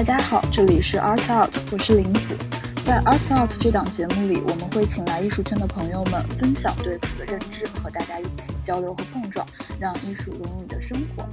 [0.00, 2.34] 大家好，这里是 Art Out，我是林子。
[2.86, 9.46] 在 Art Out 这档节目里，我们会请来艺术圈的朋友们分享对此的认知，和大家一起交流和碰撞，
[9.78, 11.28] 让艺术融入你的生活。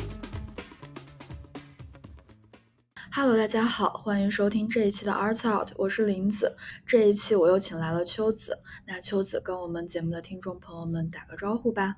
[3.10, 6.54] Hello，大家好，欢迎收听这一期的 Art Out，我是林子。
[6.86, 11.96] 这一期我又请来了秋子，那秋子跟我们节目的听众朋友们打个招呼吧。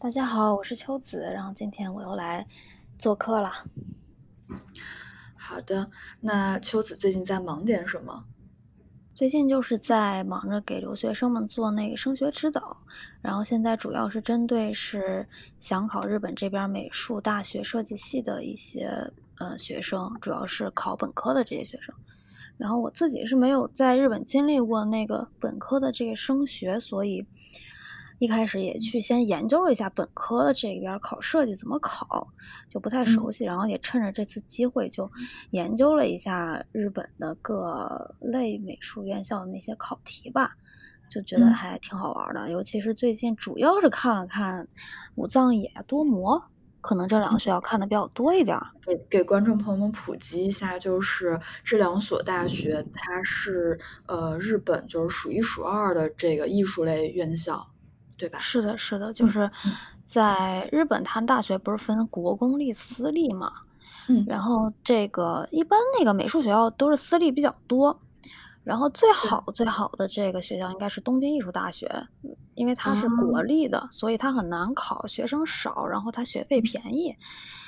[0.00, 2.48] 大家好，我是秋子，然后今天我又来
[2.98, 3.52] 做客了。
[5.44, 8.24] 好的，那秋子最近在忙点什么？
[9.12, 12.76] 最近就是在忙着给留学生们做那个升学指导，
[13.20, 15.28] 然后现在主要是针对是
[15.58, 21.92] 想考日本这边美术大学设计系的一些呃学生，主要是考本科的这些学生。
[22.56, 27.26] 然后我自己是没有在日本经历过那个本科的这个升学，所以。
[28.22, 32.28] 一开始也去先研究了一下本科的这边考设计怎么考，
[32.68, 33.44] 就不太熟悉。
[33.44, 35.10] 然后也趁着这次机会，就
[35.50, 40.52] 研究了一下日本的各类美术院校的那些考题吧，
[41.10, 42.48] 就觉得还挺好玩的。
[42.48, 44.68] 尤其是最近主要是看了看
[45.16, 46.44] 武藏野、多摩，
[46.80, 48.56] 可能这两个学校看的比较多一点。
[48.86, 57.68] 给给观众朋友们普及一下，就是这两所大学，它是呃日本就是数一数二的这个艺术类院校。
[58.18, 58.38] 对吧？
[58.38, 59.50] 是的，是的，就是
[60.06, 63.52] 在日本，它大学不是分国公立、私立嘛？
[64.08, 68.00] 嗯，然后这个一般那个美术学校都是私立比较多，
[68.64, 71.88] 然后最好最好的这个学校应该是东京艺术大学，
[72.54, 77.16] 因为它是国立的，所以它很难考，学生少，然后它学费便宜，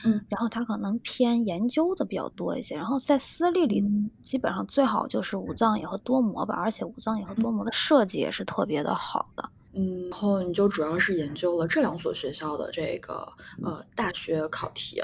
[0.05, 2.75] 嗯，然后它可能偏研究的比较多一些。
[2.77, 3.83] 然后在私立里，
[4.21, 9.43] 基本上最好就是武藏野和多摩吧，而且武藏野和多摩的设计也是特别的好的。
[9.45, 9.64] 嗯，
[10.11, 13.27] 然后你就主要是研究了这两所学校的这个
[13.63, 15.03] 呃大学考题，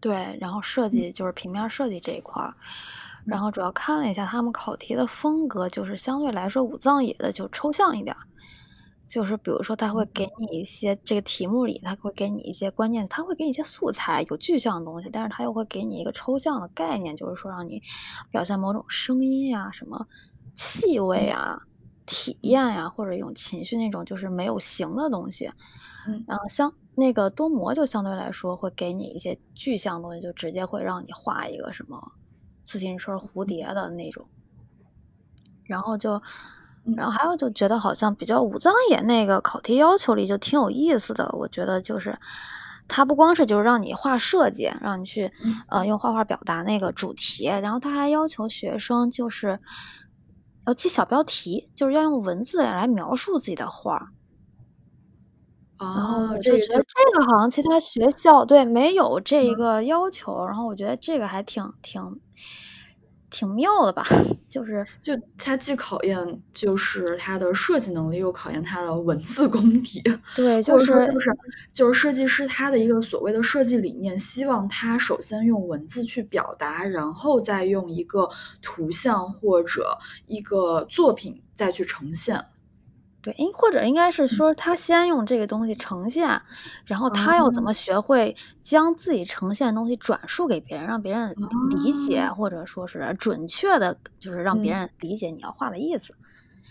[0.00, 2.54] 对，然后设计就是平面设计这一块儿，
[3.24, 8.16] 然后主要看了一下他们考题的风格，就是相对来说武藏野的就抽象一点，
[9.06, 17.80] 就是比如说他会给你一些这个题目里，他会给你一些关键，他会给你一些素材，有具象的东西，但是他又会给你一个抽象的概念，就是说让你
[18.30, 20.06] 表现某种声音呀、什么
[20.54, 21.62] 气味啊。
[22.12, 25.48] 体验呀，或者一种情绪那种，就是没有形的东西。
[26.08, 32.12] 嗯，然后相那个多模，就相对来说会给你一些具象东西，就直接会让你画一个什么
[32.64, 34.26] 自行车、蝴蝶的那种。
[35.62, 36.20] 然后就，
[36.96, 41.30] 然后还有就觉得好像比较武藏野那个考题要求里就挺有意思的。
[41.34, 42.18] 我觉得就是
[42.88, 45.30] 它不光是就是让你画设计，让你去
[45.68, 49.60] 呃用画画表达那个主题，然后他还要求学生就是。
[50.66, 54.12] 要记小标题，就是要用文字来描述自己的画。
[55.78, 62.20] 然后我就觉得这个好像其他学校对没有这一个要求，然后我觉得这个还挺挺。
[63.30, 64.04] 挺妙的吧，
[64.48, 70.02] 就是就它既考验就是它的设计能力，又考验它的文字功底。
[70.34, 71.30] 对，就是就是
[71.72, 78.28] 就是设计师他的一个所谓的设计理念，希望他首先用文字去表达，然后再用一个
[78.60, 79.96] 图像或者
[80.26, 82.44] 一个作品再去呈现。
[83.22, 86.40] 对，应或者应该是说，他先用这个东西呈现，
[86.86, 91.34] 然后他要怎么学会将自己呈现的东西转述给别人，让别人
[91.70, 96.14] 理解，或者说是准确的，就是让别人理解你要画的意思。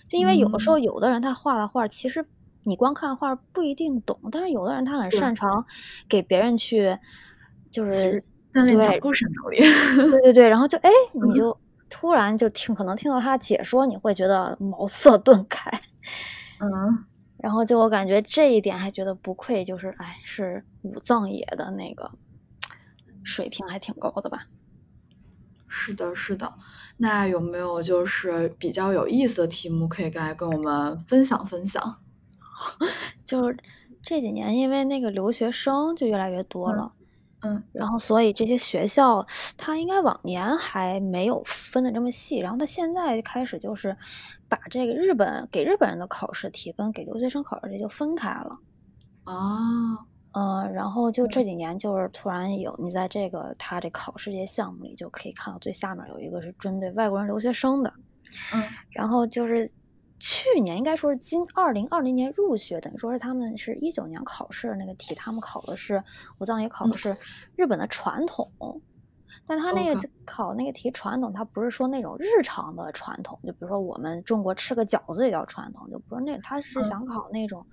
[0.07, 2.25] 就因为有的时候，有的人他画的画，其实
[2.63, 5.63] 你光看画不一定懂，但是有的人他很擅长
[6.07, 6.97] 给别人去，
[7.69, 9.59] 就是锻炼讲故事能力。
[10.09, 11.55] 对对对，然后就哎， 你就
[11.91, 15.71] 突然就听，可能听到他解说，你会觉得茅塞顿开。
[16.59, 17.03] 嗯，
[17.37, 22.11] 然后就我感觉这一点还觉得不愧，就是哎，是武藏野的那个
[23.23, 24.47] 水平还挺高的吧？
[25.67, 26.53] 是的，是的。
[26.97, 31.97] 那有没有就是比较有意思的题目可以来跟我们分享分享？
[33.23, 33.57] 就是
[34.01, 36.93] 这几年因为那个留学生就越来越多了。
[37.41, 39.25] 嗯，然后所以这些学校，
[39.57, 43.95] 它应该往年还没有分的这么细，然后它现在开始就是
[44.49, 48.51] 把这个日本给日本人的考试题跟给留学生考试题就分开了。
[49.23, 49.35] 啊，
[50.33, 57.93] 嗯，然后就这几年就是突然有你在这个他这考试这些项目里就可以看到最下面有一个是针对外国人留学生的，
[58.53, 58.61] 嗯，
[58.91, 59.69] 然后就是。
[60.19, 66.03] 去年应该说是今二零二零年入学，等于说是他们是一九年考试的那个题，他们考的是
[66.39, 67.15] 武藏野考的是
[67.55, 68.51] 日本的传统，
[69.45, 76.83] 但他那个考那个题传统，他不是说那种日常的传统，就比如说我们中国吃个饺子也叫传统，就不是那，他是嗯。
[76.83, 77.65] 想考那种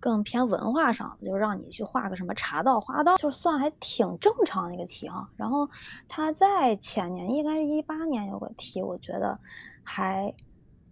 [0.00, 5.28] 更偏文化上的，就是让你去画个什么茶道、花道，就算还挺正常的一个题哈。
[5.36, 5.68] 然后
[6.08, 9.38] 他在前年，应该是一八年有个题，我觉得
[9.82, 10.34] 还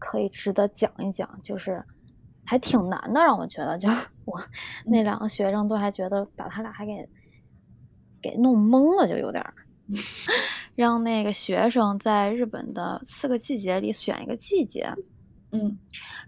[0.04, 1.84] 可以值得讲一讲，就是
[2.44, 4.40] 还挺难的，让我觉得就是 我
[4.84, 7.08] 那两个学生都还觉得把他俩还给
[8.20, 9.54] 给弄懵了，就有点儿。
[10.74, 14.94] 让那个学生在日本的四个季节里选一个季节，
[15.50, 15.78] 嗯。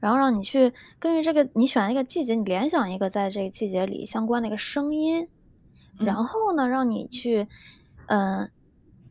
[0.01, 5.29] 然后让你去根据这个你选一个季节，你联想一个在这个季节里相关的一个声音，
[5.99, 6.07] 嗯。
[6.07, 7.49] 然后呢，让你去，
[8.07, 8.51] 嗯、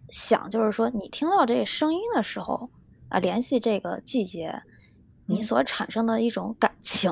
[0.10, 2.70] 想就是说你听到这个声音的时候
[3.14, 4.64] 啊，联系这个季节
[5.28, 7.12] 你嗯所产生的一种感情，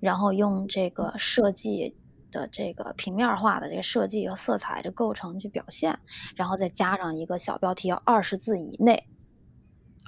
[0.00, 1.94] 然后用这个设计
[2.32, 5.96] 的这个平面化的这个设计和色彩的构成去表现，
[6.34, 9.06] 然后再加上一个小标题，要二十字以内。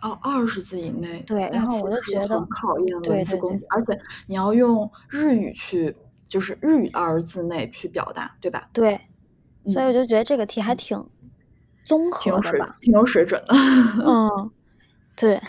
[0.02, 3.96] 哦，二十字以内，对然后我就觉得很考验文字功底，而且
[4.26, 5.96] 你要用日语去，
[6.26, 8.68] 就是日语的二十字内去表达，对吧？
[8.72, 9.00] 对，
[9.66, 11.08] 所以嗯我就觉得这个题还挺
[11.84, 13.54] 综合的吧。，挺有水准的。
[14.04, 14.50] 嗯，
[15.16, 15.40] 对，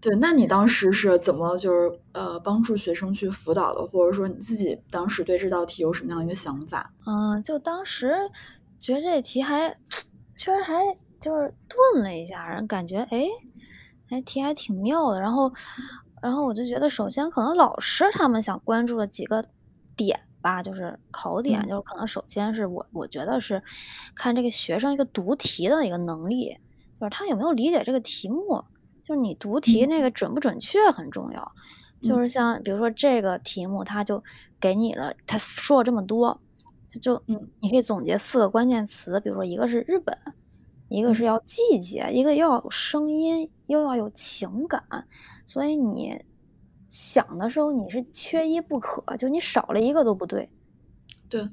[0.00, 6.92] 对，那你当时是怎么就是呃帮助学生去辅导的，或者说你自己当时对这道题有什么样一个想法？
[7.06, 8.14] 嗯，就当时
[8.78, 9.76] 觉得这题还
[10.36, 10.82] 确实还
[11.18, 13.26] 就是顿了一下，然后感觉哎，
[14.08, 15.20] 哎题还挺妙的。
[15.20, 15.52] 然后，
[16.22, 19.44] 然后我就觉得，首先可能老师他们想关注的几个
[19.96, 23.62] 点吧，就是考点，嗯就是可能首先是我我觉得是
[24.14, 26.56] 看这个学生一个读题的一个能力，
[26.98, 28.64] 就是他有没有理解这个题目，
[29.10, 29.88] 就是你读题嗯。
[29.88, 31.52] 那个准不准确很重要。
[32.00, 34.22] 就是像比如说这个题目，他就
[34.60, 36.40] 给你了，他说了这么多，
[37.00, 37.50] 就嗯。
[37.60, 40.16] 你可以总结四个关键词，比如说一个是日本，
[40.88, 44.82] 一个是要季节，一个要有声音，又要有情感，
[45.44, 46.24] 所以你
[46.86, 50.48] 想的时候你是缺一不可，就你少了一个都不对。
[51.28, 51.48] 对，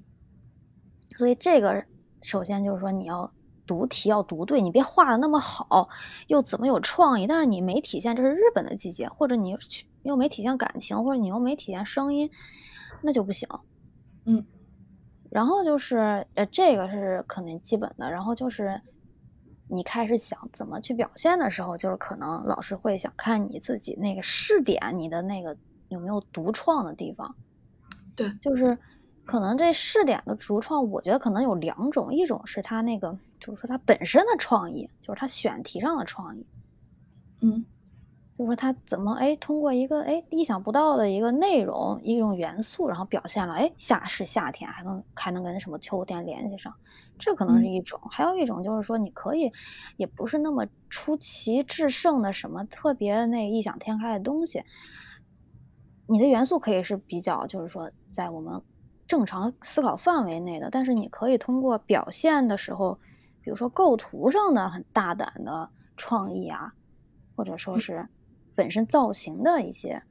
[1.18, 1.84] 所以这个
[2.22, 3.34] 首先就是说你要
[3.68, 5.90] 读题要读对，你别画的那么好，
[6.28, 12.32] 又怎么有创意，但是你没体现这是日本的季节，或者你去又没体现感情，或者你又没体现声音，
[13.02, 13.48] 那就不行。
[14.26, 14.46] 嗯，
[15.30, 18.82] 然后就是呃，这个是可能基本的，然后就是
[19.68, 25.58] 你开始想怎么去表现的时候，就是可能老师会想看你自己那个试点，你的那个
[25.90, 27.36] 有没有独创的地方。
[28.16, 28.78] 对就是
[29.26, 36.46] 可能这试点的主创，我觉得可能有两种，一种是他那个就是说他本身的创意，就是他选题上的创意，
[37.42, 37.66] 嗯
[38.34, 46.76] 就是说他怎么哎通过一个哎意想不到的一个内容一种元素，然后表现了哎夏是夏天，还能还能跟什么秋天联系上，
[47.18, 48.00] 这可能是嗯一种。
[48.12, 49.52] 还有一种就是说你可以
[49.96, 54.64] 也不是那么出奇制胜的什么特别那异想天开的东西，
[56.06, 58.62] 你的元素可以是比较就是说在我们
[59.08, 63.00] 正常思考范围内的，但是你可以通过表现的时候，
[63.48, 66.74] 比如说构图上的很大胆的创意啊，
[67.34, 68.10] 或者说是
[68.56, 70.04] 本身造型的一些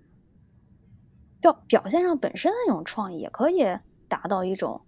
[1.39, 3.63] 表表现上本身的那种创意，也可以
[4.09, 4.81] 达到一种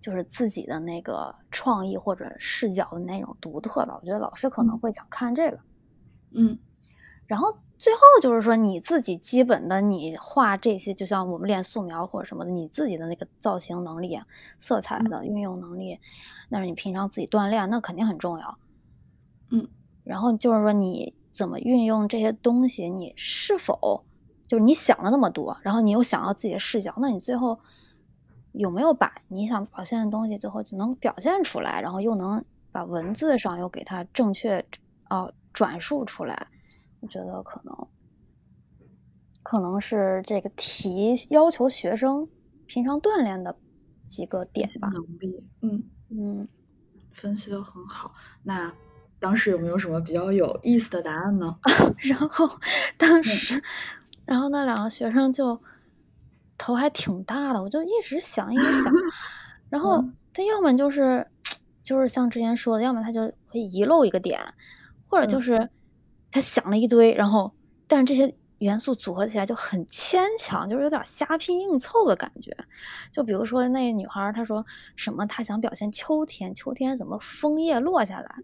[0.00, 3.96] 就是自己的那个创意或者视角的那种独特吧。
[4.00, 5.60] 我觉得老师可能嗯会想看这个。
[6.32, 6.58] 嗯
[7.28, 14.20] 然后最后就是说你自己基本的你画这些，就像我们练素描或者什么的，你自己的那个造型能力、
[14.60, 15.98] 色彩的运用能力，
[16.48, 18.56] 那是你平常自己锻炼，那肯定很重要。
[19.50, 19.66] 嗯，
[20.04, 24.04] 然后就是说你怎么运用这些东西，你是否
[24.46, 27.58] 就是你想了那么多，然后你又想要自己的视角，那你最后
[28.52, 34.64] 有没有把你想表现的东西最后就能表现出来，然后又能把文字上又给它正确
[35.10, 36.46] 哦、转述出来？
[37.02, 37.76] 我觉得可能
[39.42, 42.26] 可能是这个题要求学生
[42.66, 43.54] 平常锻炼的
[44.04, 44.88] 几个点吧。
[44.88, 46.48] 能力，嗯，嗯，
[47.12, 48.14] 分析的很好。
[48.44, 48.72] 那
[49.18, 51.58] 当时有没有什么比较有意思的答案呢？
[52.02, 52.48] 然后
[52.96, 53.62] 当时，
[54.24, 55.60] 然后那两个学生就
[56.56, 58.92] 头还挺大的，我就一直想，一直想，
[59.68, 61.26] 然后嗯他要么就是
[61.82, 64.40] 就是像之前说的，要么他就会遗漏一个点，
[65.08, 65.70] 或者就嗯是
[66.32, 67.52] 他想了一堆，然后
[67.86, 72.56] 但是这些元素组合起来就很牵强，就是有点瞎拼硬凑的感觉。
[73.10, 74.64] 就比如说那个女孩儿，她说
[74.96, 78.34] 什么，她想表现秋天，秋天怎么枫叶落下来？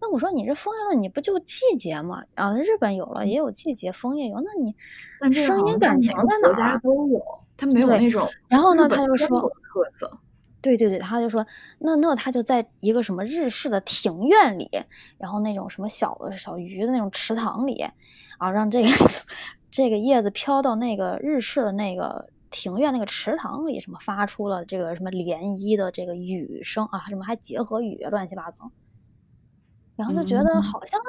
[0.00, 2.22] 那我说你这枫叶落，你不就季节吗？
[2.36, 6.80] 啊，日本有了，也有季节，枫叶有，那你声音感情在个国家哪儿？
[6.80, 7.20] 都有，
[7.56, 10.18] 他没有那种然后呢他就说特色。
[10.62, 11.44] 对对对，他就说，
[11.80, 14.70] 那那他就在一个什么日式的庭院里，
[15.18, 17.84] 然后那种什么小的小鱼的那种池塘里，
[18.38, 18.88] 啊，让这个
[19.70, 28.70] 这个叶子飘到那个日式的那个庭院那个池塘里，什么发出了这个什么涟漪的这个雨声啊，什么还结合雨乱七八糟，
[29.96, 31.00] 然后就觉得好像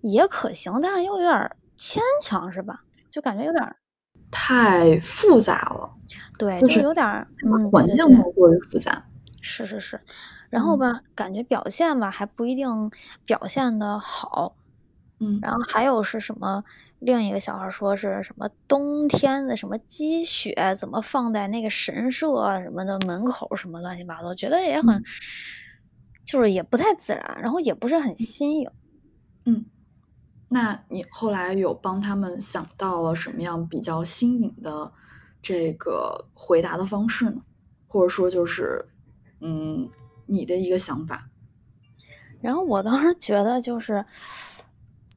[0.00, 2.80] 也可行，但是又有点牵强，是吧？
[3.10, 3.76] 就感觉有点
[4.30, 5.90] 太复杂了。
[6.38, 9.06] 对，就就是有点儿，嗯，环境太过于复杂。
[9.40, 10.00] 是是是，
[10.50, 12.90] 然后吧，感觉表现吧还不一定
[13.24, 14.56] 表现的好，
[15.20, 16.64] 嗯然后还有是什么？
[16.98, 25.04] 另一个小孩说是什么冬天的什么积雪怎么放在那个神社啊什么的门口什么乱七八糟，觉得也很，嗯
[26.24, 28.68] 就是也不太自然，然后也不是很新颖。
[29.44, 29.66] 嗯，
[30.48, 34.92] 那你后来有帮他们想到了什么样比较新颖的
[35.42, 37.42] 这个回答的方式呢？
[37.88, 38.84] 或者说就是，
[39.40, 39.88] 嗯，
[40.26, 41.28] 你的一个想法？
[42.40, 44.04] 然后我当时觉得就是，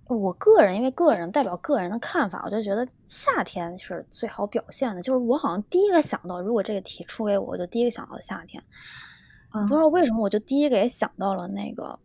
[0.08, 5.02] 我个人因为个人代表个人的看法，我就觉得夏天是最好表现的。
[5.02, 8.64] 就是我好像第一个想到，如果这个题出给我，我就第一个想到夏天。
[9.52, 12.00] 嗯不知道为什么，我就第一个也想到了那个，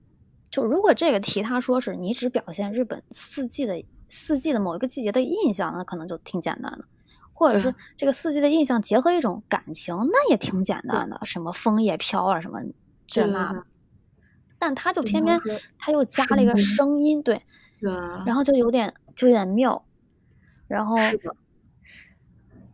[0.55, 6.85] 就如果这个题他说是你只表现日本四季的四季的某一个季节的印象，那可能就挺简单的。
[7.33, 12.61] 或者是这个四季的印象结合一种感情，那也挺简单的，什么枫叶飘啊，什么
[13.09, 13.65] 这那的。
[14.57, 15.41] 但他就偏偏
[15.77, 17.43] 他又加了一个声音，对，
[18.25, 19.85] 然后就有点就有点妙，
[20.69, 20.97] 然后，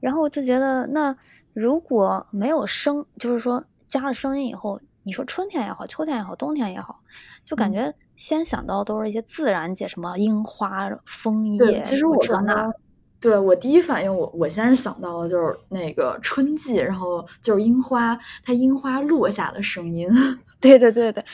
[0.01, 1.17] 然后就觉得那
[1.55, 7.01] 如果没有声，就是说加了声音以后，你说春天也好，秋天也好，冬天也好，
[7.45, 7.73] 就感嗯。
[7.73, 12.71] 觉先想到都是一些自然界，什么樱花、枫，叶，其实我刚刚，
[13.19, 20.07] 对我第一反应我，我先是想到的就是那个春季，然后就是樱花，它樱花落下的声音。
[20.61, 21.25] 对对对对，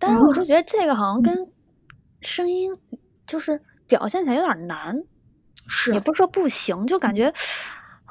[0.00, 1.48] 但是我嗯就觉得这个好像跟
[2.20, 2.76] 声音
[3.24, 5.00] 就是表现起来有点难，
[5.68, 6.00] 是也。
[6.00, 7.32] 不是说不行，就感觉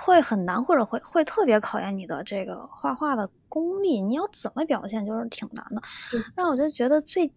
[0.03, 4.01] 会很难，或者会会特别考验你的这个画画的功力。
[4.01, 6.19] 你要怎么表现，就是挺难的对。
[6.35, 7.31] 但我就觉得最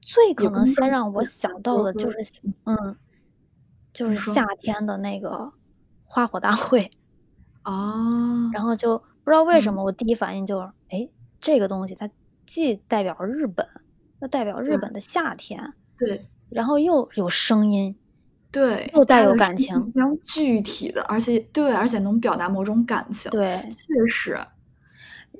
[0.00, 2.18] 最可能先让我想到的就是，
[2.64, 2.96] 嗯，
[3.92, 5.52] 就是夏天的那个
[6.04, 6.90] 花火大会。
[7.62, 11.08] 啊， 然后就不知道为什嗯么，我第一反应就是，哎，
[11.38, 12.08] 这个东西它
[12.46, 13.66] 既代表日本，
[14.20, 17.96] 又代表日本的夏天，对然后又有声音，
[18.52, 23.30] 对，又带有感情非常具体的，而且对，而且能表达某种感情。
[23.30, 24.38] 对，确实，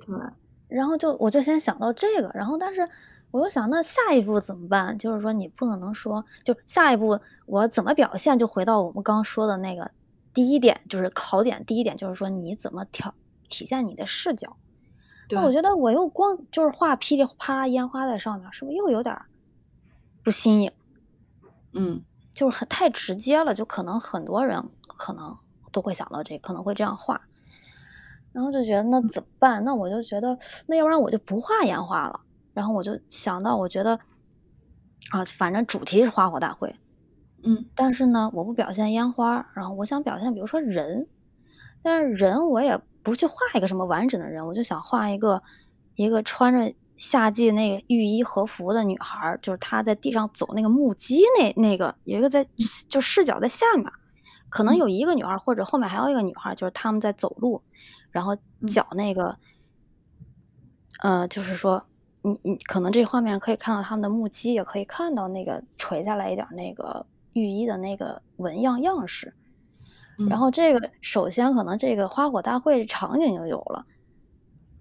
[0.00, 0.16] 对，
[0.68, 2.88] 然后就我就先想到这个，然后但是
[3.30, 4.96] 我又想，那下一步怎么办？
[4.96, 8.38] 就是说你不可能说，就下一步我怎么表现？
[8.38, 9.90] 就回到我们刚刚说的那个
[10.32, 13.14] 第一点，就是考点第一点，就是说你怎么挑
[13.46, 14.56] 体现你的视角。
[15.28, 19.26] 对那我觉得我又光就是画噼里啪啦烟花在上面，是不是又有点儿
[20.22, 20.72] 不新颖？
[21.74, 22.02] 嗯，
[22.32, 25.38] 就是很太直接了，就可能很多人可能
[25.70, 27.20] 都会想到这可能会这样画，
[28.32, 29.64] 然后就觉得那怎么办？
[29.64, 32.20] 那我就觉得那要不然我就不画烟花了。
[32.54, 33.98] 然后我就想到，我觉得
[35.10, 36.76] 啊，反正主题是花火大会，
[37.42, 41.08] 嗯但是呢，我不表现烟花，然后我想表现比如说人，
[41.82, 45.42] 但是人我也不去画一个什么完整的人，我就想画一个
[45.94, 52.46] 一个穿着夏季那个浴衣和服的女孩儿，就是她在地上走那个木屐那那个有一个在
[52.88, 53.90] 就视角在下面，
[54.48, 54.78] 可能嗯。
[54.78, 57.60] 有一个女孩儿或者后面还有一个女孩儿，就是他们在走路，
[58.12, 58.68] 然后嗯。
[58.68, 59.36] 脚那个，
[61.00, 61.84] 呃，就是说。
[62.24, 69.34] 你你可能这画面可以看到他们的木屐，也可以看到那个垂下来一点儿那个浴衣的那个纹样样式。
[70.18, 70.28] 嗯。
[70.28, 73.86] 然后这个首先可能这个花火大会场景就有了，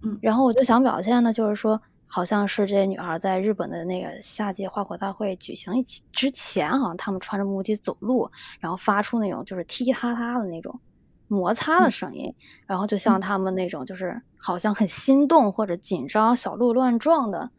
[0.04, 0.20] 嗯。
[0.22, 1.82] 然后我就想表现的就是说，
[2.14, 10.82] 好像是这些女孩在日本的那个夏季花火大会举行一起之前，好像她们穿着木屐走路，然后发出那种就是踢踢踏踏的那种
[11.30, 11.92] 摩擦的嗯。
[11.92, 12.36] 声音，
[12.68, 17.52] 然后就像她们那种就是好像很心动或者紧张、小鹿乱撞的，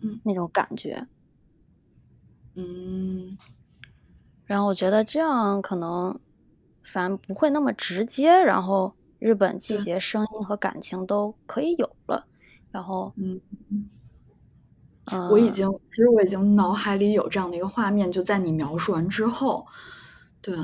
[0.00, 0.20] 嗯。
[0.24, 1.06] 那种感觉。
[2.54, 3.38] 嗯。
[4.44, 6.20] 然后我觉得这样可能，
[6.82, 12.26] 反正不会那么直接，然后日本季节声音和感情都可以有了，
[12.72, 13.40] 然后嗯
[15.30, 19.66] 我已经，其实我已经脑海里有这样的一个画面，就在你描述完之后，
[20.40, 20.56] 对，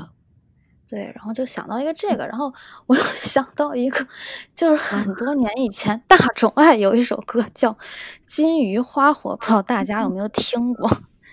[0.89, 2.51] 对，然后就想到一个这个，然后
[2.87, 4.07] 我又 想到一个，
[4.55, 5.13] 就是很。
[5.15, 7.73] 多年以前大众爱有一首歌叫
[8.25, 10.89] 《金鱼花火》，不知道大家有没有听过？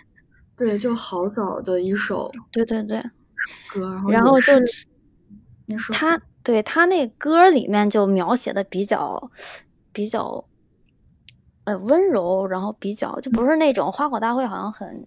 [0.56, 3.00] 对，就好早的一首对对对，
[3.72, 4.52] 歌，然后就
[5.66, 5.94] 你说。
[5.94, 9.30] 他对他那歌里面就描写的比较
[9.92, 10.44] 比较
[11.66, 15.06] 呃温柔，然后比较就不是那种花火大会，好像很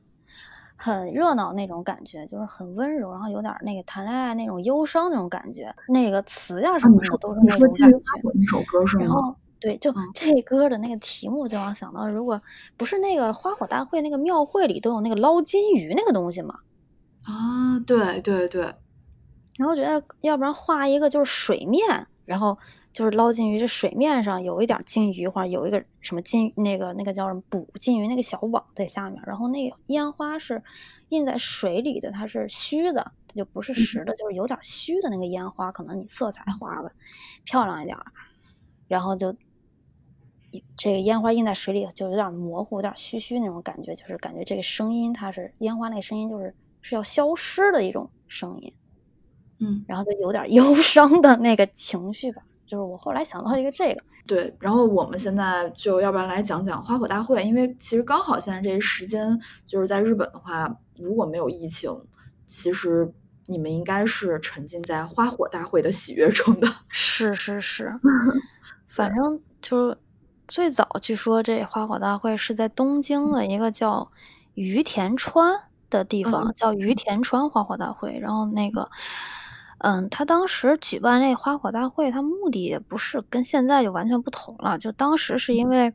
[0.75, 7.87] 很热闹那种感觉，就是很温柔，然后有点那个谈恋爱那种忧伤那种感觉，那个词呀什么的都是那种感觉。
[8.33, 12.41] 那首歌是然后对，就这歌的那个题目，就让想到，如果
[12.77, 16.59] 不是那个花火大会，那个庙会里都有那个捞金鱼那个东西嘛。
[17.23, 18.73] 啊，对对对。
[19.57, 22.55] 然后觉得，要不然画一个就是水面，然后
[22.91, 30.61] 就是捞金鱼，这水面上有一点金鱼，或者有一个什么金那个那个叫什么捕金鱼那个小网在下面，然后那个烟花是
[31.07, 36.91] 印在水里的，它是虚的，它就不是实的，就是有点虚的那个烟花，可能你色彩画的
[37.45, 37.97] 漂亮一点，
[38.87, 39.35] 然后就
[40.77, 48.71] 这个烟花印在水里就有点模糊，有点虚虚那种感觉，就是感觉这个声音它是烟花那个声音，就是是要消失的一种声音。
[49.59, 61.93] 嗯，然后就有点忧 伤的那个情绪吧，就是我后来想到一个这个，对，然后我们现在就要不然来讲讲花火大会，因为其实刚好现在这一时间就是在日本的话，如果没有疫情，
[62.45, 63.11] 其实
[63.47, 66.67] 你们应该是沉浸在花火大会的喜悦中的。
[66.89, 67.93] 是是是，
[68.87, 69.97] 反正就是
[70.47, 74.09] 最早据说这花火大会是在东京的一个叫
[74.53, 78.83] 于田川的地方，叫于田川花火大会，然后那个。
[78.83, 78.89] 嗯，
[80.09, 84.77] 他当时举办那花火大会，他目的也不是跟现在就完全不同了。
[84.77, 85.93] 就当时是因为，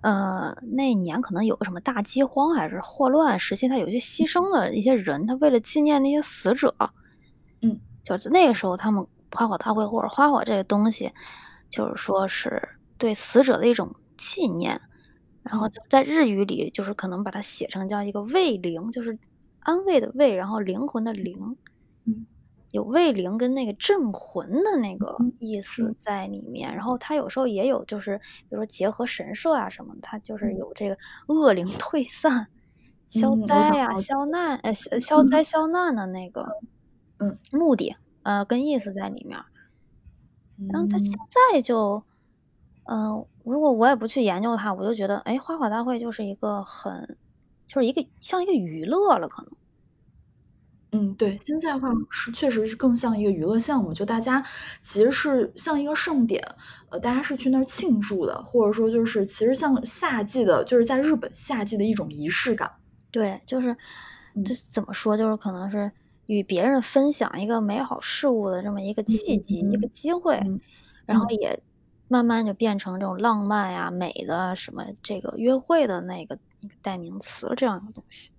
[0.00, 6.74] 呃，那年可能有个什么大饥荒还是霍乱时期，他有一些牺牲的一些人，他为了纪念那些死者，
[7.62, 11.12] 嗯，就是那个时候他们花火大会或者花火这个东西，
[11.70, 12.60] 就是说是
[12.98, 14.80] 对死者的一种纪念，
[15.44, 19.16] 然后在日语里就是可能把它写成叫一个慰灵，就是
[19.60, 21.56] 安慰的慰，然后灵魂的灵，
[22.04, 22.26] 嗯。
[22.76, 32.46] 有卫灵跟那个镇魂的那个意思在里面，然后他有时候也有，就是比如说结合神社啊什么，他就是有这个恶灵退散、
[33.08, 36.46] 消灾呀、消难呃消灾消难的那个
[37.18, 37.38] 嗯。
[37.50, 39.38] 目的呃跟意思在里面。
[40.70, 41.10] 然后他现
[41.52, 42.02] 在就
[42.84, 47.16] 嗯，如果我也不去研究它，我就觉得哎，花火大会就是一个很
[47.66, 49.50] 就是一个像一个娱乐了，可能。
[50.92, 54.42] 嗯，对，现在的话是确实是更像一个娱乐项目，就大家
[54.80, 56.42] 其实是像一个盛典，
[56.90, 62.70] 呃，大家是去那儿庆祝的，或者说就是其实像夏季的，就是在日本夏季的一种仪式感。
[63.10, 63.76] 对，就是
[64.44, 65.90] 这怎么说，就是可能是
[66.26, 70.40] 与别人分享一个美好事物的这么一个契机、一个机会，
[71.04, 71.60] 然后也
[72.08, 78.30] 慢慢就变成这种浪漫呀、美的什么这个约会的那个一个代名词这样的东西。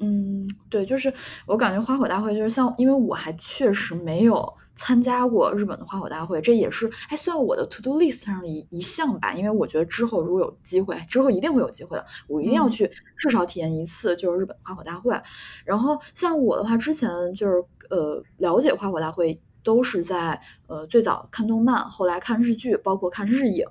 [0.00, 1.12] 嗯，对，就是
[1.46, 9.32] 我感觉花火大会就是像，因为我还确实没有参加过日本的花火大会，这也是还算我的 to do list 上的一一项吧。
[9.34, 15.20] 因为我觉得之后如果有机会，之后一定会有机会的，我一定要去至少体验一次，就是日本花火大会。
[15.64, 17.54] 然后像我的话，之前就是
[17.90, 23.66] 呃了解花火大会都是在呃最早看动漫，后来看日剧，包括看日影，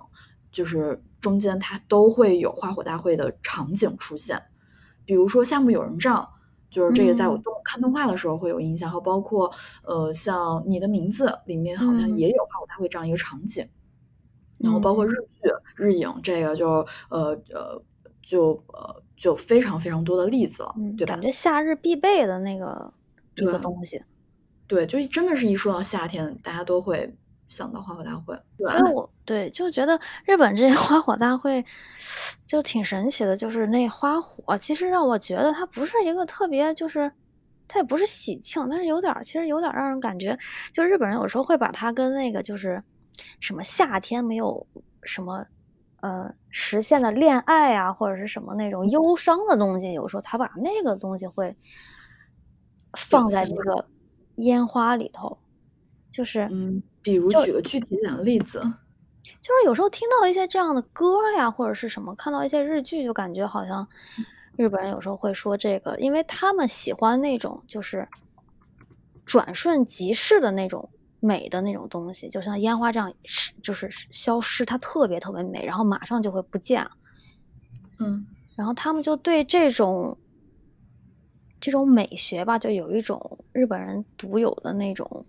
[0.52, 4.42] 就是中间它都会有花火大会的场景出现。
[5.08, 6.30] 比如说夏目友人帐，
[6.70, 9.50] 就是这个，在我动看动画的时候会有印象，和包括
[9.84, 13.65] 呃，像你的名字里面好像也有花火大会这样一个场景，
[14.60, 17.82] 然后包括日剧、日影，这个就呃呃
[18.22, 21.13] 就呃就非常非常多的例子了，对吧？
[21.13, 22.93] 感觉夏日必备的那个
[23.38, 24.04] 一个东西，
[24.67, 27.15] 对，就真的是一说到夏天，大家都会。
[27.48, 31.64] 想到花火大会，所以我对就觉得日本这 花火大会
[32.46, 37.12] 就挺神奇的，就是那花火，其实让我觉得它不是一个特别，就是
[37.68, 40.38] 它也不是喜庆，但是有点，其实有点让人感觉，
[40.74, 42.84] 就日本人有时候会把它跟那个就是
[43.40, 44.68] 什么夏天没有
[45.04, 45.46] 什么
[46.02, 51.56] 呃实现的恋爱啊，或者是什么那种忧伤的东西，有时候他把那个东西会
[52.94, 53.88] 放在这个
[54.36, 55.38] 烟花里头，
[56.17, 56.82] 就是嗯。
[57.03, 58.60] 比如举个具体点的例子，
[59.39, 61.06] 就是有时候听到一些这样的歌
[61.38, 63.88] 呀，或者是什么，看到一些日剧，就感觉好像
[64.58, 68.06] 日本人有时候会说这个，因为他们喜欢那种就是
[69.23, 70.89] 转瞬即逝的那种
[71.21, 73.13] 美的那种东西，就像烟花这样，
[73.63, 76.86] 就是消失，它特别特别美，然后马上就会不见。
[77.99, 78.27] 嗯，
[78.58, 80.17] 然后他们就对这种
[81.62, 85.25] 这种美学吧，就有一种日本人独有的那种。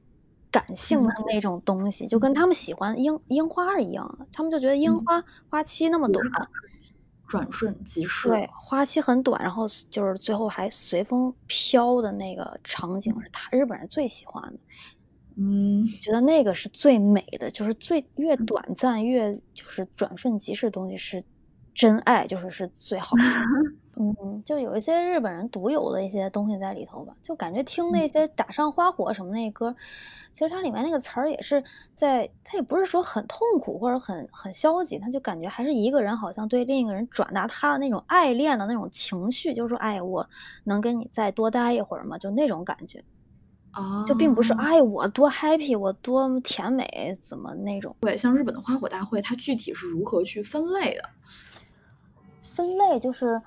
[0.51, 6.25] 感性的那种东西，就跟他们喜欢樱樱花一样的，他们就觉得樱花花期那么短，
[7.27, 8.29] 转瞬即逝。
[8.29, 14.59] 对，花期很短，然后就是最后还随风飘的那个场景是他日本人最喜欢的。
[15.37, 21.23] 嗯，觉得那个是最美的，就是最越短暂越就是转瞬即逝的东西是
[21.75, 23.23] 真爱，就是是最好的。
[24.01, 29.75] 嗯，就有一些日本人独有的一些东西在里头吧，就感觉听那些打上花火什么那歌，
[30.33, 31.63] 其实它里面那个词儿也是
[31.95, 40.29] 在，它也不是说很痛苦或者很很消极，他就感觉还是一个人好像对另一个人转达他的那种爱恋的那种情绪，就是说，哎，我
[40.65, 42.17] 能跟你再多待一会儿吗？
[42.17, 43.03] 就那种感觉。
[43.73, 47.95] 啊，就并不是哎，我多 happy，我多甜美，怎么那种？
[48.01, 51.03] 对，像日本的花火大会，它具体是如何去分类的？
[52.41, 53.41] 分类就是，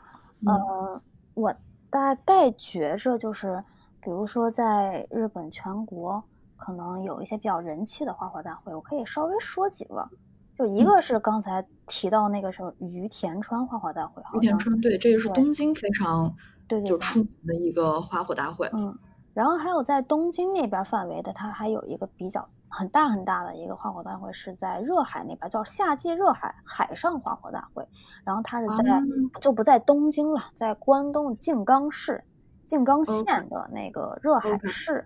[0.45, 1.01] 呃，
[1.33, 1.53] 我
[1.89, 3.63] 大概觉着就是，
[4.01, 6.23] 比如说在日本全国，
[6.57, 10.07] 可能有一些比较人气的花火大会，我可以稍微说几个。
[10.53, 16.33] 就一个是刚才提到那个什么于田川花火大会，于田川对，这个是东京非常
[16.67, 18.93] 对就出名的一个花火大会，嗯。
[19.33, 27.85] 然后还有在东京那边范围的，它还有一个比较很大很大的一个花火大会，是在热海那边，叫夏季热海海上花火大会。
[28.23, 29.01] 然后它是在
[29.41, 32.23] 就不在东京了，在关东静冈市
[32.63, 35.05] 静冈县的那个热海市。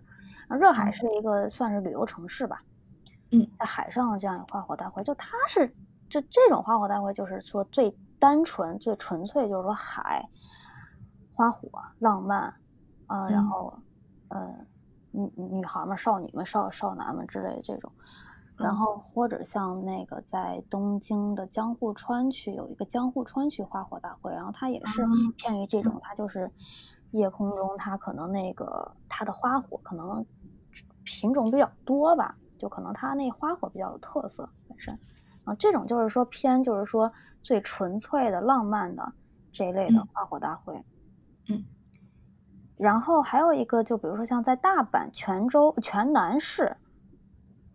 [0.49, 2.61] 热海是一个算是旅游城市吧。
[3.31, 5.67] 嗯，在海上这样一个花火大会，就它是
[6.07, 10.23] 就这种花火大会，就是说最单纯、最纯粹，就是说海
[11.33, 11.67] 花火
[11.99, 12.53] 浪漫
[13.07, 13.77] 啊，然后。
[14.29, 14.65] 嗯，
[15.37, 17.91] 女女孩们、少女们、少少男们之类的这种，
[18.57, 25.03] 然后或者像那个在东京的江户川区有一个江户川区花火大会，然后它也是
[25.37, 26.51] 偏于这种，它就是
[27.11, 30.25] 夜空中它可能那个它的花火可能
[31.03, 34.97] 品种比较多吧，就可能它那花火比较有特色本身，
[35.43, 39.13] 啊，这种就是说偏就是说最纯粹的浪漫的
[39.51, 40.73] 这一类的花火大会，
[41.49, 41.63] 嗯。
[42.77, 46.75] 然后还有一个，就比如说像在大阪、泉州、泉南市，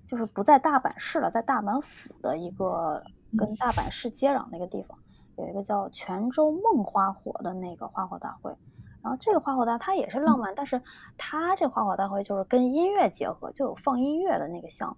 [0.04, 3.02] 就是不在大阪市了，在大阪府的一个
[3.38, 4.98] 跟大阪市接壤那个地方，
[5.36, 8.54] 有一个叫泉州梦花火的那个花火大会。
[9.02, 10.82] 然后这个花火大它也是浪漫，但是
[11.16, 14.96] 它这花火大会就是跟音乐结合，就有放音乐的那个项目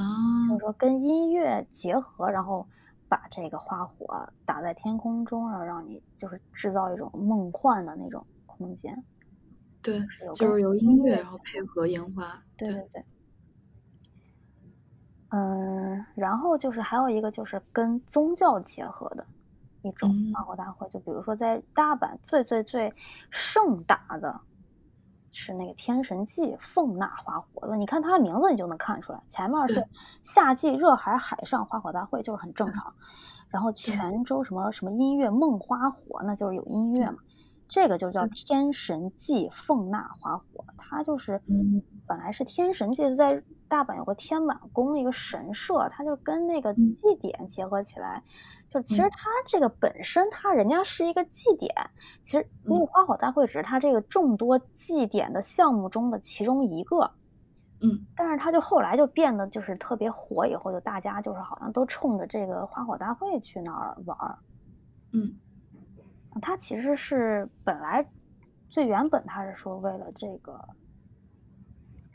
[0.00, 0.02] 啊，
[0.48, 2.66] 就是说跟音乐结合，然后
[3.06, 9.04] 把这个花火打在天空中，然后让你就是制造一种梦幻的那种空间。
[9.84, 10.02] 对，
[10.34, 12.42] 就是由音乐然后配合烟花。
[12.56, 13.04] 对对对。
[15.28, 19.26] 嗯，然后就是还有一个就是跟宗教结合的
[19.82, 22.92] 一种花火大会，就比如说在大阪最最最
[23.30, 24.40] 盛大的
[25.32, 29.84] 是那个天神祭奉纳花火的，你看它的名字你就能看出来，前面是
[30.22, 32.94] 夏季热海海上花火大会，就是很正常。
[33.48, 37.18] 然后泉州什么什么音乐梦花火，那就是有音乐嘛。
[37.66, 41.40] 这个就叫天神祭奉纳花火，它就是
[42.06, 48.22] 本来是天神祭，在大阪有个天满宫一个神社，它就跟那个祭典结合起来，
[48.68, 51.74] 就其实它这个本身它人家是一个祭典，
[52.22, 57.10] 其实那个花火大会只是它这个众多祭典的项目中的其中一个，
[57.80, 64.38] 嗯，但是它就后来就变得就是特别火，以后就大家就是好像都冲着这个花火大会去那儿玩儿，
[65.12, 65.34] 嗯。
[66.42, 68.04] 它其实是本来
[68.68, 70.60] 最原本，它是说为了这个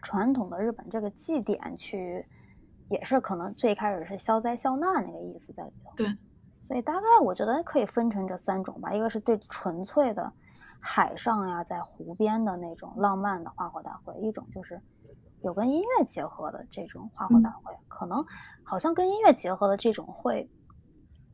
[0.01, 2.25] 传统的日本这个祭典去，
[2.89, 5.93] 也是可能最开始是消灾消难那个意思在里头。
[5.95, 6.05] 对，
[6.59, 10.31] 所以大概我觉得可以分成这三种吧，一个是最纯粹的
[10.81, 14.81] 海上呀，在湖边的那种浪漫的花火大会，一种就是
[15.43, 18.21] 有跟音乐结合的这种花火大会，可能
[18.63, 20.49] 好像跟音乐结合的这种会，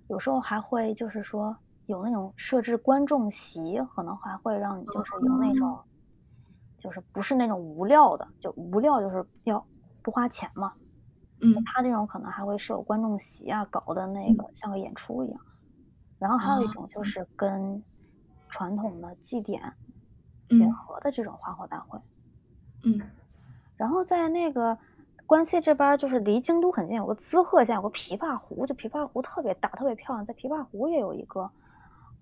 [0.07, 1.57] 有时候还会就是说。
[1.87, 5.77] 有那种设置观众席，可能还会让你就是有那种，
[6.77, 9.63] 就是不是那种无料的，就无料就是要
[10.01, 10.73] 不花钱嘛。
[11.41, 15.39] 嗯，他这种可能还会设有观众席啊，搞的那个像个演出一样。
[16.17, 17.83] 然后还有一种就是跟
[18.47, 19.61] 传统的祭典
[20.49, 21.99] 结合的这种花火大会。
[22.83, 22.99] 嗯，
[23.75, 24.75] 然后在那个
[25.25, 31.51] 关西这边，就是离京都很近，有个滋贺县，有个琵琶湖，就琵琶湖特别大，特别漂亮，在琵琶湖也有一个。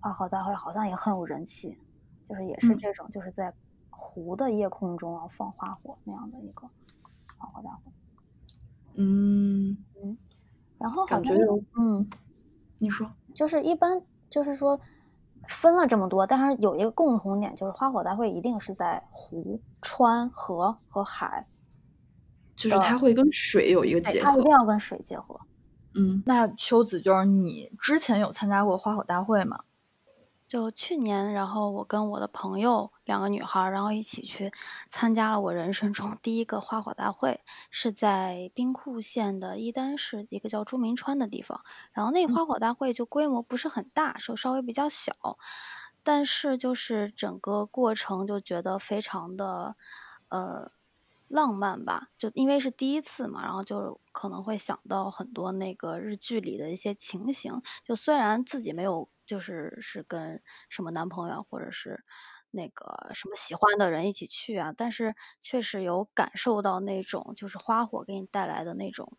[0.04, 1.78] 花火大会好像也很有人气，
[2.26, 3.54] 就是也是这种，就是在
[3.90, 6.68] 湖的夜空中啊放花火那样的一个
[7.38, 7.84] 花火大会。
[8.96, 10.18] 嗯嗯，
[10.78, 12.06] 然后感觉有嗯，
[12.80, 13.98] 你说，就是一般
[14.30, 14.78] 就是说
[15.48, 21.48] 分了这么多，但是有一个共同点，就是花火大会一定是在湖、川、河和海，
[22.58, 25.40] 就是它会跟水有一个结合，它一定要跟水结合。
[25.96, 29.64] 嗯，那秋子就是你之前有参加过花火大会吗？
[30.54, 34.52] 就去年，然后我跟我的朋友两个女孩，然后一起去
[34.88, 41.60] 参加了我人生中 第一个花火大会，是在兵库县的伊丹市一个叫朱明川的地方。
[41.92, 45.12] 然后那个花火大会就规模不是很大，就稍微比较小，
[46.04, 49.76] 但是就是整个过程就觉得非常的
[50.30, 50.70] 呃
[51.30, 52.10] 浪漫吧。
[52.16, 57.60] 就因为是第一次嘛，然后就可能会想到很多那个日剧里的一些情形。
[57.84, 59.10] 就虽然自己没有。
[59.26, 62.04] 就是是跟什么男朋友或者是
[62.52, 69.12] 那个什么喜欢的人一起去啊，但是确实有感受到那种就是花火给你带来的那种。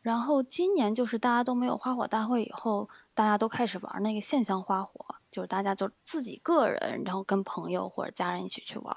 [0.00, 8.96] 然后今年就是大家都没有花火大会以后，大家都开始玩那个线香花火，就是大家就自己个人，然后跟朋友或者家人一起去玩。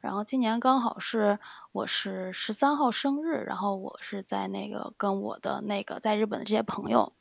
[0.00, 1.38] 然后今年刚好是
[1.72, 7.12] 我是十三号生日，然后我是在那个跟我的那个在日本的这些朋友。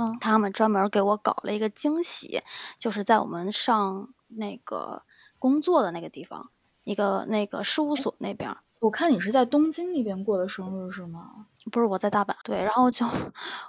[0.00, 2.40] 嗯，他们专门给我搞了一个惊喜，
[2.78, 5.02] 就是在我们上那个
[5.38, 6.50] 工作的那个地方，
[6.84, 8.56] 一个那个事务所那边。
[8.80, 11.44] 我看你是在东京那边过的生日是吗？
[11.70, 12.34] 不是，我在大阪。
[12.42, 13.06] 对，然后就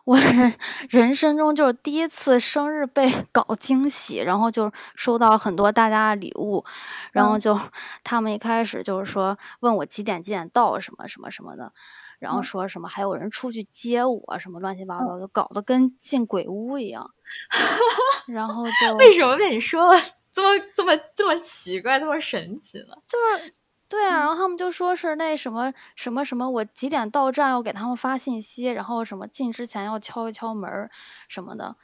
[0.06, 0.54] 我人
[0.90, 6.64] 人生中就是第一次生日被 搞惊喜，然后就收到了很多大家的礼物，
[7.12, 7.60] 然后就
[8.06, 11.74] 他们一开始就是说问我几点几点到什么什么什么的。
[12.22, 17.10] 然后说什么还有人出去接我什么乱七八糟，就搞得跟进鬼屋一样。
[18.28, 20.00] 然后就为什么被你说了
[20.32, 22.94] 这么这么这么奇怪，这么神奇呢？
[23.04, 30.70] 就是对啊，然后他们就说是那什么什么什么，我几点到站要给他们发信息，然后什么进之前要敲一敲门
[31.28, 31.76] 什么的，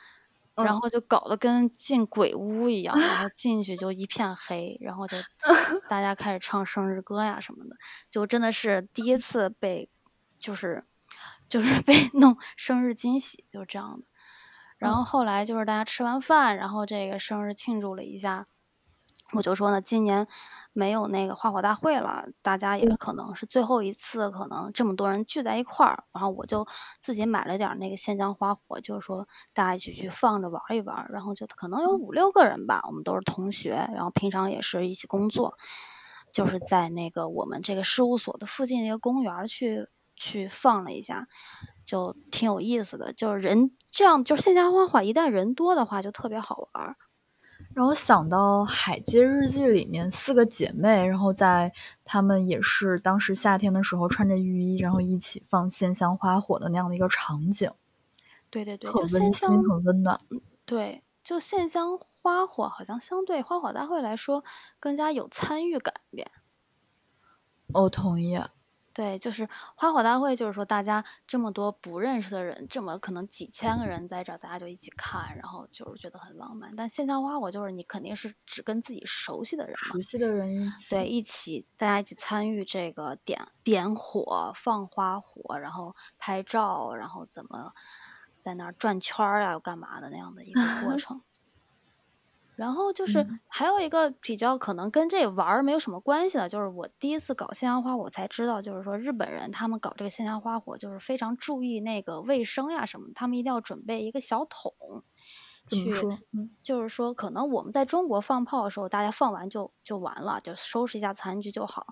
[0.53, 5.17] 然后就搞得跟进鬼屋一样，然后进去就一片黑，然后就
[5.89, 7.75] 大家开始唱生日歌呀什么的，
[8.11, 9.89] 就真的是第一次被。
[10.39, 10.83] 就是，
[11.47, 14.05] 就是被 弄生日惊喜，就是这样的。
[14.77, 18.47] 然后后来就是大家吃完饭，然后这个生日庆祝了一下。
[19.33, 20.25] 我就说呢，今年
[20.71, 26.05] 没有那个花火大会了，大家也可能是最后一次，可能这么多人聚在一块儿。
[26.13, 26.65] 然后我就
[27.01, 31.05] 自己买了点那个线香花火，就是说大家一起去放着玩一玩。
[31.09, 35.57] 然后就可能有五六个人吧，我们都是同学，然后平常也是一起工作，
[36.31, 39.87] 就是在那个我们这个事务所的附近一个公园去。
[40.17, 41.29] 去放了一下，
[41.85, 43.13] 就挺有意思的。
[43.13, 46.97] 就是人这样，就是线下花火，一旦人多的话，就特别好玩。
[47.73, 51.71] 让我想到《海街日记》里面四个姐妹，然后在
[52.03, 57.71] 她们也是当时夏天的时候穿着浴衣，然后一起放线香花火的那样的一个场景。
[58.49, 60.19] 对对对，就温馨，很温暖。
[60.65, 64.43] 对，就线香花火好像相对花火大会来说
[64.79, 66.31] 更加有参与感一点。
[67.73, 68.39] 我同意。
[68.97, 76.75] 对，就是花火大会，就是说大家这么多不认识的人，这么可能几千个人在这儿，大家就一起看，然后就是觉得很浪漫。
[76.75, 87.71] 但线下花火就是你肯定是只跟自己熟悉的人，熟悉的人对一起，大家一起参与这个点点火、放花火，然后拍照，然后怎么
[88.41, 91.21] 在那儿转圈儿啊，又干嘛的那样的一个过 程。
[92.57, 93.25] 然后就是。
[93.49, 104.71] 还有一个比较可能跟这玩儿没有什么关系的，就是我第一次搞线香花火才知道，就是说日本人他们搞这个线香花火就是非常注意那个卫生呀什么，他们一定要准备一个小桶，
[105.69, 105.91] 去，
[106.61, 111.87] 就是说可能我们在中国放炮的时候，大家放完就就完了，就收拾一下残局就好，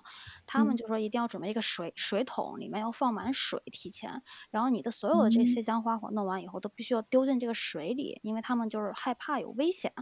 [0.46, 9.92] 他们就说一定要准备一个水水桶，里面要放满水提前，然后你的所有的这些香花火弄完以后都必须要丢进这个水里，因为他们就是害怕有危险。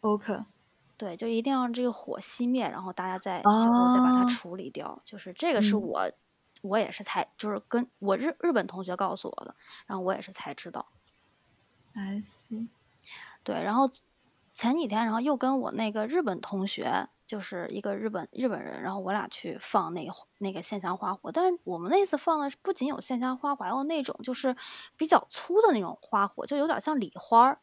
[0.00, 0.44] OK，
[0.96, 4.98] 对，就一定要这个火熄灭，然后大家再最后再把它处理掉。
[5.04, 6.10] 就是这个是我，
[6.62, 9.54] 我也是才就是跟我日日本同学告诉我的，
[9.86, 10.86] 然后我也是才知道。
[11.94, 12.68] I see。
[13.44, 13.90] 对，然后
[14.52, 21.30] 前几天，然后又跟我那个日本同学，就是一个日本日本人，然后我俩去放那个那个线香花火。
[21.32, 24.54] 但是我们那次放的不仅有线香花火，还有那种就是
[24.96, 27.60] 比较粗的那种花火，就有点像礼花儿，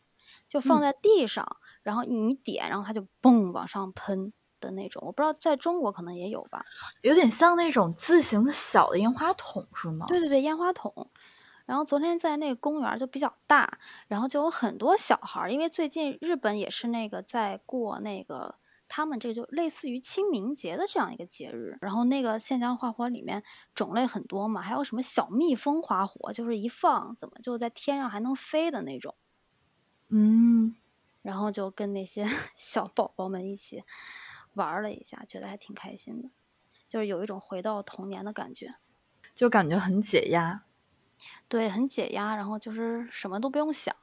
[0.48, 1.58] 就放在地上。
[1.88, 6.66] 然后你点，然后它就嘣往上喷的那种，我不知道在中国可能也有吧，
[7.02, 10.06] 有点像那种自行的小的烟花筒是吗？
[10.06, 11.10] 对对对，烟花筒。
[11.66, 18.56] 然后昨天在那个公园就比较大，然后就有很多小孩儿，因为最近日本也是那个在过那个
[18.90, 23.42] 他们这就类似于清明节的这样一个节日，然后那个线香花火里面
[23.74, 29.16] 种类很多嘛，还有什么小蜜蜂花火，就是一放怎么就在天上还能飞的那种，
[30.10, 30.76] 嗯。
[31.28, 33.84] 然后就跟那些 小宝宝们一起
[34.54, 36.30] 玩了一下，觉得还挺开心的，
[36.88, 38.76] 就是有一种回到童年的感觉，
[39.36, 40.64] 就感觉很解压。
[41.50, 43.94] 对，很解压，然后就是什么都不用想。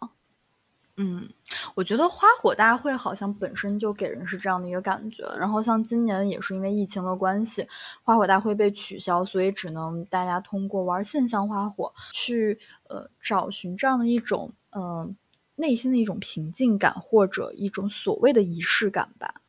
[0.96, 1.32] 嗯，
[1.74, 5.24] 我觉得花火大会好像本身就给人是这样的一个感觉。
[5.38, 7.66] 然后像今年也是因为疫情的关系，
[8.02, 12.58] 花火大会被取消，所以只能大家通过玩线上花火去
[12.90, 15.16] 呃找寻这样的一种嗯
[15.56, 19.40] 内心的一种平静感或者一种所谓的仪式感吧。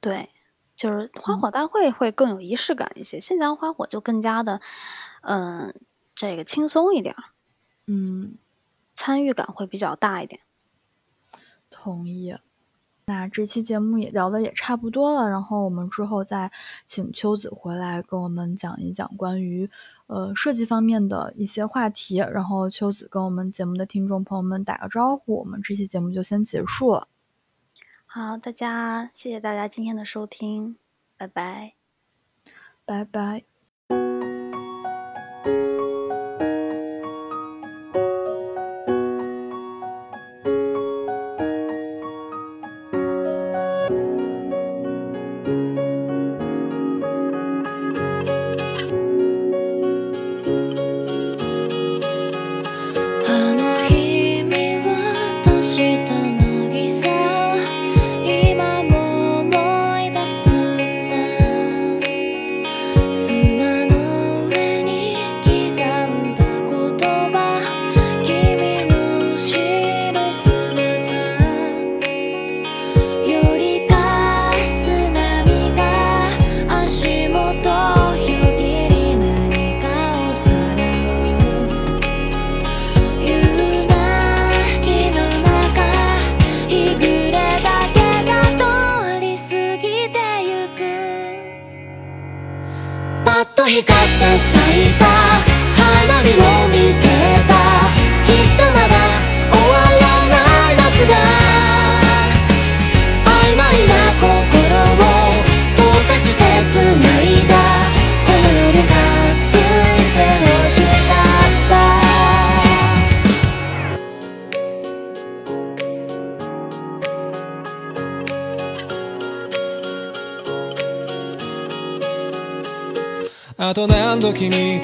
[0.00, 0.28] 对，
[0.74, 4.60] 就是花火大会会更有仪式感一些，线下花火就更加的
[5.22, 5.74] 嗯
[6.14, 7.14] 这个轻松一点，
[7.86, 8.36] 嗯，
[8.92, 10.40] 参与感会比较大一点。
[11.70, 12.36] 同意，
[13.08, 16.50] 那这期节目也聊的也差不多了，然后我们之后再
[16.86, 19.70] 请秋子回来跟我们讲一讲关于
[20.08, 27.06] 呃设计方面的一些话题，然后秋子跟我们节目的听众朋友们打个招呼，我们这期节目就先结束了。
[28.06, 30.76] 好，大家谢谢大家今天的收听，
[31.16, 31.74] 拜拜，
[32.84, 33.44] 拜拜。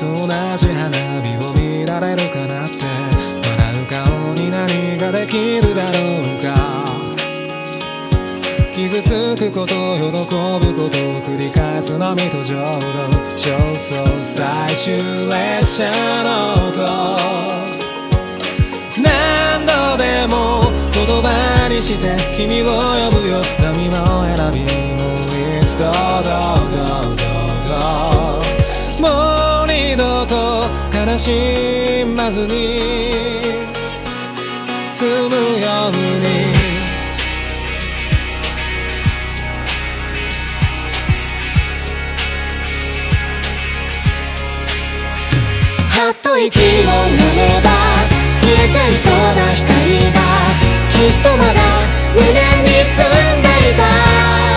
[0.02, 0.90] と同じ花
[1.22, 2.82] 火を見られるかなって。
[3.46, 6.50] 笑う顔に何ができるだろうか。
[8.74, 10.18] 傷つくこと喜ぶ
[10.74, 13.22] ことを繰り返す波と浄土。
[13.36, 15.92] 焦燥最終列車
[16.24, 16.72] の音。
[19.00, 19.70] 何度
[20.02, 20.62] でも
[20.92, 23.40] 言葉にして君を呼ぶよ。
[23.60, 27.72] 波の選びもう一度どうどうどうど
[28.98, 29.06] うも
[29.48, 29.51] う
[29.92, 32.80] 二度と悲しまずに
[34.98, 36.32] 済むように。
[45.90, 46.64] はっと息を飲
[47.36, 47.68] めば
[48.40, 49.68] 消えちゃいそうな光
[50.10, 50.16] が
[50.88, 51.60] きっとまだ
[52.14, 52.22] 胸
[52.62, 52.96] に住
[53.36, 54.51] んでいた。